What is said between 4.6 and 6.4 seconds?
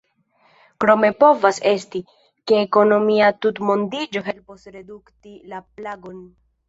redukti la plagon.